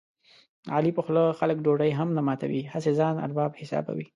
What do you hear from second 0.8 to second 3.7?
په خوله خلک ډوډۍ هم نه ماتوي، هسې ځان ارباب